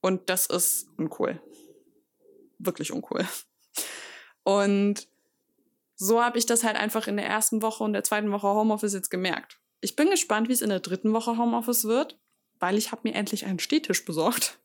Und 0.00 0.30
das 0.30 0.46
ist 0.46 0.88
uncool. 0.96 1.40
Wirklich 2.58 2.92
uncool. 2.92 3.26
Und 4.44 5.08
so 5.96 6.22
habe 6.22 6.38
ich 6.38 6.46
das 6.46 6.64
halt 6.64 6.76
einfach 6.76 7.08
in 7.08 7.16
der 7.16 7.26
ersten 7.26 7.60
Woche 7.60 7.82
und 7.82 7.92
der 7.92 8.04
zweiten 8.04 8.30
Woche 8.30 8.46
Homeoffice 8.46 8.94
jetzt 8.94 9.10
gemerkt. 9.10 9.58
Ich 9.80 9.96
bin 9.96 10.10
gespannt, 10.10 10.48
wie 10.48 10.52
es 10.52 10.62
in 10.62 10.70
der 10.70 10.80
dritten 10.80 11.12
Woche 11.12 11.36
Homeoffice 11.36 11.84
wird, 11.84 12.18
weil 12.60 12.78
ich 12.78 12.92
habe 12.92 13.02
mir 13.04 13.14
endlich 13.14 13.46
einen 13.46 13.58
Stehtisch 13.58 14.04
besorgt. 14.04 14.58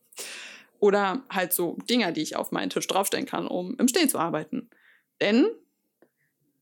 Oder 0.79 1.23
halt 1.29 1.53
so 1.53 1.77
Dinger, 1.89 2.11
die 2.11 2.21
ich 2.21 2.35
auf 2.35 2.51
meinen 2.51 2.69
Tisch 2.69 2.87
draufstellen 2.87 3.25
kann, 3.25 3.47
um 3.47 3.75
im 3.79 3.87
Stehen 3.87 4.09
zu 4.09 4.19
arbeiten. 4.19 4.69
Denn 5.21 5.47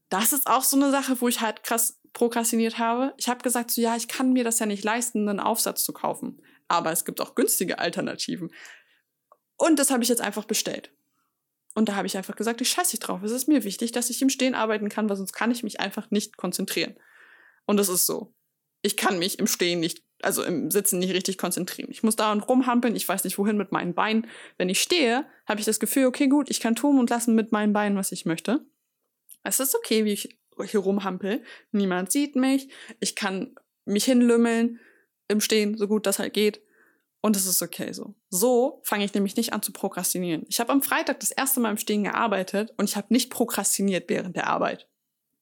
das 0.10 0.32
ist 0.32 0.48
auch 0.48 0.64
so 0.64 0.78
eine 0.78 0.92
Sache, 0.92 1.20
wo 1.22 1.28
ich 1.28 1.42
halt 1.42 1.64
krass 1.64 2.00
prokrastiniert 2.14 2.78
habe. 2.78 3.14
Ich 3.18 3.30
habe 3.30 3.42
gesagt, 3.42 3.72
so 3.72 3.82
ja, 3.82 3.96
ich 3.96 4.08
kann 4.08 4.34
mir 4.34 4.44
das 4.44 4.60
ja 4.60 4.66
nicht 4.66 4.84
leisten, 4.84 5.28
einen 5.28 5.40
Aufsatz 5.40 5.84
zu 5.84 5.94
kaufen. 5.94 6.42
Aber 6.72 6.92
es 6.92 7.04
gibt 7.04 7.20
auch 7.20 7.36
günstige 7.36 7.80
Alternativen. 7.80 8.52
Und 9.58 9.78
das 9.78 9.92
habe 9.92 10.04
ich 10.04 10.10
jetzt 10.10 10.22
einfach 10.22 10.46
bestellt. 10.46 10.92
Und 11.76 11.90
da 11.90 11.96
habe 11.96 12.08
ich 12.08 12.18
einfach 12.18 12.36
gesagt, 12.36 12.62
ich 12.62 12.70
scheiße 12.70 12.96
nicht 12.96 13.02
drauf. 13.02 13.22
Es 13.24 13.32
ist 13.32 13.48
mir 13.48 13.64
wichtig, 13.66 13.92
dass 13.92 14.10
ich 14.10 14.22
im 14.22 14.30
Stehen 14.30 14.56
arbeiten 14.56 14.90
kann, 14.90 15.10
weil 15.10 15.18
sonst 15.18 15.34
kann 15.34 15.52
ich 15.52 15.64
mich 15.64 15.80
einfach 15.82 16.10
nicht 16.12 16.38
konzentrieren. 16.38 16.96
Und 17.66 17.78
das 17.78 17.90
ist 17.90 18.06
so. 18.06 18.34
Ich 18.82 18.96
kann 18.98 19.20
mich 19.20 19.38
im 19.38 19.48
Stehen 19.48 19.82
nicht 19.82 20.04
also 20.24 20.44
im 20.44 20.72
Sitzen 20.72 21.00
nicht 21.00 21.14
richtig 21.14 21.38
konzentrieren. 21.38 21.92
Ich 21.92 22.04
muss 22.04 22.16
da 22.16 22.32
und 22.32 22.42
rumhampeln, 22.42 22.96
ich 22.96 23.08
weiß 23.08 23.24
nicht 23.24 23.38
wohin 23.38 23.58
mit 23.58 23.72
meinen 23.72 23.96
Beinen. 23.96 24.28
Wenn 24.58 24.70
ich 24.70 24.80
stehe, 24.80 25.26
habe 25.48 25.60
ich 25.60 25.66
das 25.66 25.80
Gefühl, 25.80 26.06
okay, 26.06 26.28
gut, 26.28 26.50
ich 26.50 26.60
kann 26.60 26.76
tun 26.76 27.00
und 27.00 27.10
lassen 27.10 27.36
mit 27.36 27.52
meinen 27.52 27.74
Beinen, 27.74 27.98
was 27.98 28.12
ich 28.12 28.26
möchte. 28.26 28.64
Es 29.44 29.60
ist 29.60 29.76
okay, 29.76 30.06
wie 30.06 30.14
ich 30.14 30.38
hier 30.64 30.80
rumhampel. 30.80 31.44
Niemand 31.72 32.12
sieht 32.12 32.36
mich. 32.36 32.70
Ich 33.00 33.16
kann 33.16 33.56
mich 33.86 34.06
hinlümmeln 34.06 34.80
im 35.32 35.42
Stehen, 35.42 35.78
so 35.78 35.88
gut 35.88 36.06
das 36.06 36.20
halt 36.20 36.34
geht. 36.34 36.62
Und 37.22 37.36
es 37.36 37.46
ist 37.46 37.62
okay 37.62 37.94
so. 37.94 38.16
So 38.30 38.82
fange 38.84 39.06
ich 39.06 39.14
nämlich 39.14 39.36
nicht 39.36 39.54
an 39.54 39.62
zu 39.62 39.72
prokrastinieren. 39.72 40.46
Ich 40.50 40.60
habe 40.60 40.72
am 40.72 40.82
Freitag 40.82 41.20
das 41.20 41.32
erste 41.32 41.60
Mal 41.60 41.72
im 41.72 41.78
Stehen 41.78 42.04
gearbeitet 42.04 42.74
und 42.78 42.90
ich 42.90 42.96
habe 42.96 43.08
nicht 43.14 43.30
prokrastiniert 43.30 44.10
während 44.10 44.36
der 44.36 44.48
Arbeit. 44.48 44.88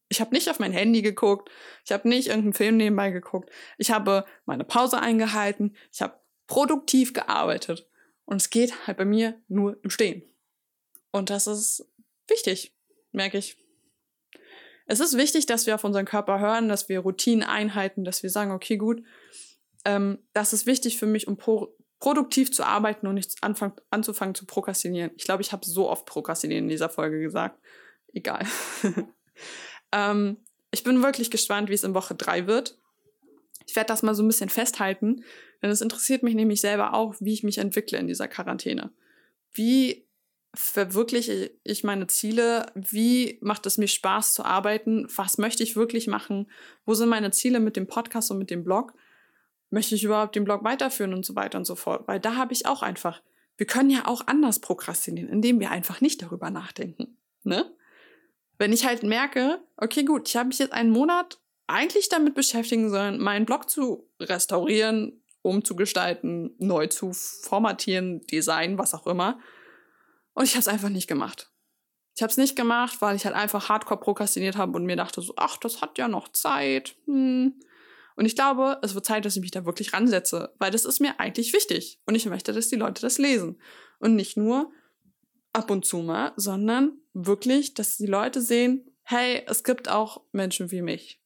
Ich 0.10 0.20
habe 0.20 0.34
nicht 0.34 0.50
auf 0.50 0.60
mein 0.60 0.74
Handy 0.74 1.02
geguckt, 1.02 1.50
ich 1.86 1.92
habe 1.92 2.10
nicht 2.10 2.28
irgendeinen 2.28 2.54
Film 2.54 2.78
nebenbei 2.78 3.12
geguckt, 3.12 3.50
ich 3.78 3.92
habe 3.92 4.26
meine 4.46 4.64
Pause 4.64 5.00
eingehalten, 5.00 5.76
ich 5.94 6.02
habe 6.02 6.20
produktiv 6.48 7.14
gearbeitet. 7.14 7.88
Und 8.26 8.42
es 8.42 8.50
geht 8.50 8.88
halt 8.88 8.98
bei 8.98 9.06
mir 9.06 9.40
nur 9.48 9.78
im 9.84 9.90
Stehen. 9.90 10.24
Und 11.12 11.30
das 11.30 11.48
ist 11.48 11.88
wichtig, 12.28 12.76
merke 13.12 13.38
ich. 13.38 13.58
Es 14.86 15.00
ist 15.00 15.18
wichtig, 15.18 15.46
dass 15.46 15.68
wir 15.68 15.76
auf 15.76 15.84
unseren 15.84 16.06
Körper 16.06 16.40
hören, 16.40 16.68
dass 16.68 16.90
wir 16.90 17.00
Routinen 17.00 17.44
einhalten, 17.44 18.04
dass 18.04 18.24
wir 18.24 18.30
sagen, 18.30 18.52
okay, 18.52 18.78
gut, 18.78 19.04
ähm, 19.90 20.20
das 20.34 20.54
ist 20.54 20.66
wichtig 20.66 20.98
für 20.98 21.06
mich, 21.06 21.28
um 21.28 21.38
pro 21.38 21.76
produktiv 22.00 22.54
zu 22.54 22.64
arbeiten 22.64 23.08
und 23.08 23.16
nicht 23.16 23.36
anfang, 23.42 23.74
anzufangen 23.90 24.34
zu 24.34 24.46
prokrastinieren. 24.46 25.12
Ich 25.18 25.26
glaube, 25.26 25.42
ich 25.42 25.52
habe 25.52 25.66
so 25.66 25.90
oft 25.90 26.06
prokrastinieren 26.06 26.64
in 26.64 26.70
dieser 26.70 26.88
Folge 26.88 27.20
gesagt. 27.20 27.60
Egal. 28.14 28.46
Ähm, 29.92 30.38
ich 30.72 30.84
bin 30.84 31.02
wirklich 31.02 31.32
gespannt, 31.32 31.70
wie 31.70 31.74
es 31.74 31.84
in 31.84 31.96
Woche 31.96 32.14
drei 32.14 32.46
wird. 32.48 32.78
Ich 33.66 33.76
werde 33.76 33.88
das 33.88 34.04
mal 34.04 34.16
so 34.16 34.24
ein 34.24 34.28
bisschen 34.28 34.50
festhalten, 34.50 35.24
denn 35.62 35.70
es 35.70 35.82
interessiert 35.82 36.24
mich 36.24 36.36
nämlich 36.36 36.62
selber 36.62 36.94
auch, 36.94 37.16
wie 37.20 37.34
ich 37.34 37.44
mich 37.44 37.58
entwickle 37.58 37.98
in 37.98 38.08
dieser 38.08 38.28
Quarantäne. 38.28 38.92
Wie 39.52 40.08
verwirkliche 40.56 41.52
ich 41.64 41.84
meine 41.84 42.08
Ziele? 42.08 42.72
Wie 42.76 43.38
macht 43.42 43.66
es 43.66 43.78
mir 43.78 43.88
Spaß 43.88 44.34
zu 44.34 44.44
arbeiten? 44.44 45.08
Was 45.16 45.38
möchte 45.38 45.64
ich 45.64 45.76
wirklich 45.76 46.08
machen? 46.08 46.50
Wo 46.86 46.94
sind 46.94 47.10
meine 47.10 47.32
Ziele 47.32 47.60
mit 47.60 47.76
dem 47.76 47.88
Podcast 47.88 48.32
und 48.32 48.40
mit 48.40 48.50
dem 48.50 48.64
Blog? 48.64 48.94
Möchte 49.70 49.96
ich 49.96 50.04
überhaupt 50.04 50.36
den 50.36 50.46
Blog 50.46 50.64
weiterführen 50.64 51.14
und 51.14 51.26
so 51.26 51.36
weiter 51.36 51.58
und 51.58 51.66
so 51.66 51.76
fort? 51.76 52.08
Weil 52.08 52.20
da 52.20 52.36
habe 52.36 52.54
ich 52.54 52.66
auch 52.66 52.82
einfach, 52.82 53.22
wir 53.58 53.68
können 53.68 53.90
ja 53.90 54.08
auch 54.08 54.26
anders 54.28 54.60
prokrastinieren, 54.60 55.30
indem 55.30 55.60
wir 55.60 55.72
einfach 55.72 56.02
nicht 56.02 56.22
darüber 56.22 56.50
nachdenken. 56.50 57.18
Ne? 57.44 57.72
Wenn 58.58 58.74
ich 58.74 58.86
halt 58.86 59.04
merke, 59.04 59.62
okay, 59.78 60.04
gut, 60.04 60.28
ich 60.28 60.36
habe 60.36 60.48
mich 60.48 60.60
jetzt 60.60 60.74
einen 60.74 60.92
Monat 60.92 61.40
eigentlich 61.68 62.10
damit 62.10 62.34
beschäftigen 62.34 62.90
sollen, 62.90 63.20
meinen 63.20 63.46
Blog 63.46 63.70
zu 63.70 64.10
restaurieren, 64.20 65.22
umzugestalten, 65.42 66.56
neu 66.58 66.88
zu 66.88 67.14
formatieren, 67.14 68.22
Design, 68.28 68.78
was 68.78 68.94
auch 68.94 69.08
immer. 69.08 69.40
Und 70.34 70.46
ich 70.46 70.52
habe 70.52 70.62
es 70.62 70.68
einfach 70.68 70.90
nicht 70.90 71.08
gemacht. 71.08 71.52
Ich 72.16 72.22
habe 72.22 72.32
es 72.32 72.38
nicht 72.38 72.56
gemacht, 72.56 73.02
weil 73.02 73.16
ich 73.16 73.26
halt 73.26 73.36
einfach 73.36 73.70
hardcore 73.70 74.00
prokrastiniert 74.00 74.58
habe 74.58 74.74
und 74.74 74.86
mir 74.86 74.98
dachte 74.98 75.22
so, 75.22 75.34
ach, 75.38 75.58
das 75.58 75.82
hat 75.82 75.98
ja 75.98 76.08
noch 76.08 76.28
Zeit. 76.30 76.96
Hm. 77.06 77.54
Und 78.20 78.26
ich 78.26 78.36
glaube, 78.36 78.80
es 78.82 78.96
wird 78.96 79.06
Zeit, 79.06 79.24
dass 79.24 79.38
ich 79.38 79.42
mich 79.42 79.52
da 79.52 79.64
wirklich 79.64 79.94
ransetze, 79.94 80.54
weil 80.60 80.72
das 80.72 80.84
ist 80.84 81.00
mir 81.00 81.22
eigentlich 81.22 81.54
wichtig. 81.54 82.02
Und 82.06 82.16
ich 82.16 82.26
möchte, 82.26 82.52
dass 82.52 82.68
die 82.68 82.76
Leute 82.76 83.02
das 83.02 83.18
lesen. 83.18 83.62
Und 84.00 84.18
nicht 84.18 84.36
nur 84.36 84.74
ab 85.54 85.72
und 85.72 85.86
zu 85.86 86.00
mal, 86.00 86.34
sondern 86.36 87.00
wirklich, 87.14 87.76
dass 87.76 87.96
die 87.96 88.08
Leute 88.08 88.42
sehen, 88.42 88.94
hey, 89.04 89.46
es 89.48 89.64
gibt 89.64 89.88
auch 89.88 90.22
Menschen 90.34 90.70
wie 90.70 90.82
mich. 90.82 91.24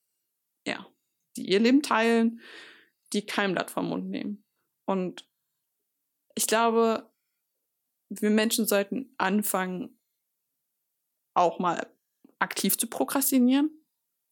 Ja, 0.68 0.86
die 1.36 1.50
ihr 1.50 1.60
Leben 1.60 1.82
teilen, 1.82 2.42
die 3.12 3.26
kein 3.26 3.54
Blatt 3.54 3.72
vom 3.72 3.90
Mund 3.90 4.12
nehmen. 4.12 4.46
Und 4.86 5.28
ich 6.36 6.46
glaube, 6.46 7.12
wir 8.10 8.30
Menschen 8.30 8.68
sollten 8.68 9.16
anfangen, 9.18 10.00
auch 11.34 11.58
mal 11.58 11.92
aktiv 12.38 12.78
zu 12.78 12.86
prokrastinieren, 12.86 13.83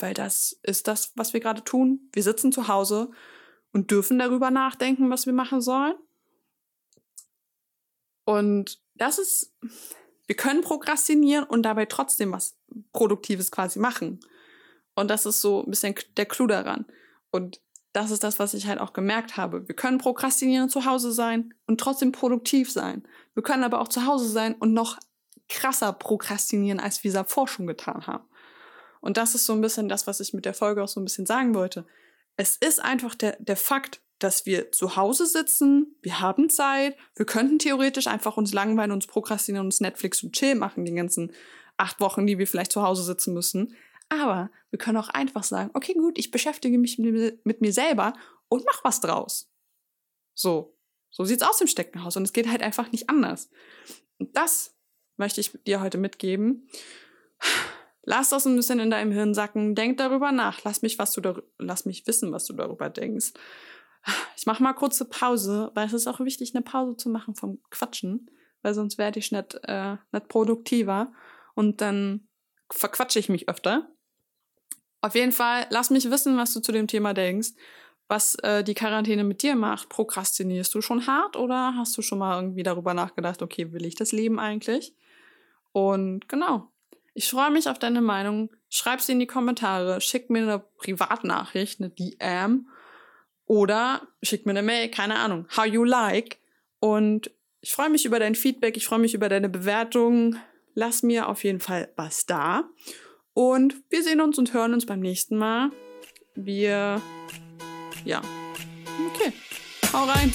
weil 0.01 0.13
das 0.13 0.59
ist 0.63 0.87
das, 0.87 1.11
was 1.15 1.33
wir 1.33 1.39
gerade 1.39 1.63
tun. 1.63 2.09
Wir 2.13 2.23
sitzen 2.23 2.51
zu 2.51 2.67
Hause 2.67 3.11
und 3.73 3.91
dürfen 3.91 4.19
darüber 4.19 4.51
nachdenken, 4.51 5.09
was 5.09 5.25
wir 5.25 5.33
machen 5.33 5.61
sollen. 5.61 5.95
Und 8.25 8.81
das 8.95 9.17
ist, 9.17 9.53
wir 10.27 10.35
können 10.35 10.61
prokrastinieren 10.61 11.45
und 11.45 11.63
dabei 11.63 11.85
trotzdem 11.85 12.31
was 12.31 12.57
Produktives 12.93 13.51
quasi 13.51 13.79
machen. 13.79 14.19
Und 14.95 15.09
das 15.09 15.25
ist 15.25 15.41
so 15.41 15.63
ein 15.63 15.69
bisschen 15.69 15.95
der 16.17 16.25
Clou 16.25 16.47
daran. 16.47 16.85
Und 17.31 17.61
das 17.93 18.11
ist 18.11 18.23
das, 18.23 18.39
was 18.39 18.53
ich 18.53 18.67
halt 18.67 18.79
auch 18.79 18.93
gemerkt 18.93 19.37
habe. 19.37 19.67
Wir 19.67 19.75
können 19.75 19.97
prokrastinieren 19.97 20.69
zu 20.69 20.85
Hause 20.85 21.11
sein 21.11 21.53
und 21.65 21.79
trotzdem 21.79 22.11
produktiv 22.11 22.71
sein. 22.71 23.07
Wir 23.33 23.43
können 23.43 23.63
aber 23.63 23.81
auch 23.81 23.87
zu 23.87 24.05
Hause 24.05 24.29
sein 24.29 24.55
und 24.55 24.73
noch 24.73 24.97
krasser 25.49 25.91
prokrastinieren, 25.91 26.79
als 26.79 27.03
wir 27.03 27.09
es 27.09 27.15
davor 27.15 27.47
schon 27.47 27.67
getan 27.67 28.07
haben. 28.07 28.25
Und 29.01 29.17
das 29.17 29.35
ist 29.35 29.45
so 29.45 29.53
ein 29.53 29.61
bisschen 29.61 29.89
das, 29.89 30.07
was 30.07 30.19
ich 30.19 30.33
mit 30.33 30.45
der 30.45 30.53
Folge 30.53 30.83
auch 30.83 30.87
so 30.87 30.99
ein 30.99 31.03
bisschen 31.03 31.25
sagen 31.25 31.53
wollte. 31.53 31.85
Es 32.37 32.55
ist 32.55 32.81
einfach 32.81 33.15
der, 33.15 33.35
der 33.39 33.57
Fakt, 33.57 34.01
dass 34.19 34.45
wir 34.45 34.71
zu 34.71 34.95
Hause 34.95 35.25
sitzen, 35.25 35.95
wir 36.01 36.19
haben 36.19 36.49
Zeit, 36.49 36.95
wir 37.15 37.25
könnten 37.25 37.57
theoretisch 37.59 38.07
einfach 38.07 38.37
uns 38.37 38.53
langweilen, 38.53 38.91
uns 38.91 39.07
prokrastinieren, 39.07 39.65
uns 39.65 39.81
Netflix 39.81 40.21
und 40.23 40.33
Chill 40.33 40.55
machen, 40.55 40.85
die 40.85 40.93
ganzen 40.93 41.33
acht 41.77 41.99
Wochen, 41.99 42.27
die 42.27 42.37
wir 42.37 42.45
vielleicht 42.45 42.71
zu 42.71 42.83
Hause 42.83 43.03
sitzen 43.03 43.33
müssen. 43.33 43.75
Aber 44.09 44.51
wir 44.69 44.77
können 44.77 44.97
auch 44.97 45.09
einfach 45.09 45.43
sagen, 45.43 45.71
okay, 45.73 45.93
gut, 45.93 46.19
ich 46.19 46.29
beschäftige 46.29 46.77
mich 46.77 46.99
mit 46.99 47.61
mir 47.61 47.73
selber 47.73 48.13
und 48.49 48.63
mach 48.65 48.83
was 48.83 48.99
draus. 48.99 49.49
So. 50.33 50.77
So 51.09 51.25
sieht's 51.25 51.43
aus 51.43 51.59
im 51.59 51.67
Steckenhaus 51.67 52.15
und 52.15 52.23
es 52.23 52.31
geht 52.33 52.49
halt 52.49 52.61
einfach 52.61 52.91
nicht 52.91 53.09
anders. 53.09 53.49
Und 54.17 54.37
das 54.37 54.75
möchte 55.17 55.41
ich 55.41 55.51
dir 55.65 55.81
heute 55.81 55.97
mitgeben. 55.97 56.69
Lass 58.03 58.29
das 58.29 58.45
ein 58.47 58.55
bisschen 58.55 58.79
in 58.79 58.89
deinem 58.89 59.11
Hirn 59.11 59.33
sacken, 59.33 59.75
denk 59.75 59.97
darüber 59.97 60.31
nach, 60.31 60.63
lass 60.63 60.81
mich 60.81 60.97
was 60.97 61.13
du 61.13 61.43
lass 61.59 61.85
mich 61.85 62.07
wissen, 62.07 62.31
was 62.31 62.45
du 62.45 62.53
darüber 62.53 62.89
denkst. 62.89 63.33
Ich 64.35 64.47
mache 64.47 64.63
mal 64.63 64.73
kurze 64.73 65.05
Pause, 65.05 65.71
weil 65.75 65.85
es 65.85 65.93
ist 65.93 66.07
auch 66.07 66.19
wichtig, 66.19 66.55
eine 66.55 66.63
Pause 66.63 66.97
zu 66.97 67.09
machen 67.09 67.35
vom 67.35 67.59
Quatschen, 67.69 68.31
weil 68.63 68.73
sonst 68.73 68.97
werde 68.97 69.19
ich 69.19 69.31
nicht, 69.31 69.59
äh, 69.63 69.97
nicht 70.11 70.27
produktiver 70.27 71.11
und 71.53 71.81
dann 71.81 72.27
verquatsche 72.71 73.19
ich 73.19 73.29
mich 73.29 73.47
öfter. 73.47 73.91
Auf 75.01 75.13
jeden 75.13 75.31
Fall, 75.31 75.67
lass 75.69 75.91
mich 75.91 76.09
wissen, 76.09 76.37
was 76.37 76.53
du 76.53 76.59
zu 76.59 76.71
dem 76.71 76.87
Thema 76.87 77.13
denkst, 77.13 77.49
was 78.07 78.35
äh, 78.35 78.63
die 78.63 78.73
Quarantäne 78.73 79.23
mit 79.23 79.43
dir 79.43 79.55
macht. 79.55 79.89
Prokrastinierst 79.89 80.73
du 80.73 80.81
schon 80.81 81.07
hart 81.07 81.35
oder 81.35 81.75
hast 81.75 81.97
du 81.97 82.01
schon 82.01 82.19
mal 82.19 82.39
irgendwie 82.41 82.63
darüber 82.63 82.93
nachgedacht, 82.93 83.41
okay, 83.41 83.71
will 83.71 83.85
ich 83.85 83.95
das 83.95 84.11
Leben 84.11 84.39
eigentlich? 84.39 84.95
Und 85.71 86.27
genau, 86.27 86.70
ich 87.13 87.29
freue 87.29 87.51
mich 87.51 87.67
auf 87.67 87.79
deine 87.79 88.01
Meinung. 88.01 88.49
Schreib 88.69 89.01
sie 89.01 89.11
in 89.13 89.19
die 89.19 89.27
Kommentare, 89.27 89.99
schick 90.01 90.29
mir 90.29 90.43
eine 90.43 90.59
Privatnachricht, 90.77 91.81
eine 91.81 91.89
DM 91.89 92.67
oder 93.45 94.07
schick 94.23 94.45
mir 94.45 94.51
eine 94.51 94.63
Mail, 94.63 94.89
keine 94.89 95.15
Ahnung, 95.15 95.45
how 95.55 95.65
you 95.65 95.83
like. 95.83 96.39
Und 96.79 97.31
ich 97.59 97.73
freue 97.73 97.89
mich 97.89 98.05
über 98.05 98.19
dein 98.19 98.35
Feedback, 98.35 98.77
ich 98.77 98.85
freue 98.85 98.99
mich 98.99 99.13
über 99.13 99.29
deine 99.29 99.49
Bewertung. 99.49 100.37
Lass 100.73 101.03
mir 101.03 101.27
auf 101.27 101.43
jeden 101.43 101.59
Fall 101.59 101.91
was 101.97 102.25
da. 102.25 102.69
Und 103.33 103.75
wir 103.89 104.03
sehen 104.03 104.21
uns 104.21 104.37
und 104.37 104.53
hören 104.53 104.73
uns 104.73 104.85
beim 104.85 104.99
nächsten 104.99 105.37
Mal. 105.37 105.71
Wir, 106.33 107.01
ja, 108.05 108.21
okay, 109.13 109.33
hau 109.93 110.05
rein. 110.05 110.31